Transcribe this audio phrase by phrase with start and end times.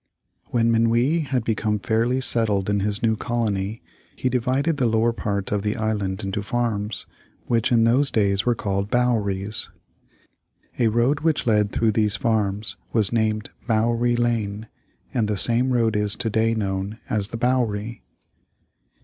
[0.47, 3.83] ]When Minuit had become fairly settled in his new colony,
[4.15, 7.05] he divided the lower part of the island into farms,
[7.45, 9.69] which in those days were called "bouweries."
[10.79, 14.67] A road which led through these farms was named Bouwerie Lane,
[15.13, 18.01] and the same road is to day known as The Bowery.